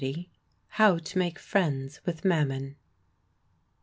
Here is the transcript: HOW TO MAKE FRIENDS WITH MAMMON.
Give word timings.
HOW 0.81 0.97
TO 0.97 1.19
MAKE 1.19 1.37
FRIENDS 1.37 1.99
WITH 2.07 2.25
MAMMON. 2.25 2.75